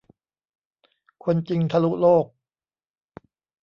[1.23, 2.25] คนจริงทะลุโลก